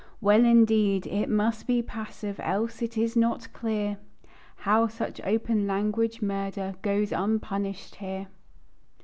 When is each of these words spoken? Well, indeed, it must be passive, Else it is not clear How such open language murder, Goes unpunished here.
Well, 0.19 0.45
indeed, 0.45 1.05
it 1.05 1.29
must 1.29 1.67
be 1.67 1.83
passive, 1.83 2.39
Else 2.39 2.81
it 2.81 2.97
is 2.97 3.15
not 3.15 3.53
clear 3.53 3.99
How 4.65 4.87
such 4.87 5.21
open 5.23 5.67
language 5.67 6.23
murder, 6.23 6.73
Goes 6.81 7.11
unpunished 7.11 7.93
here. 7.97 8.27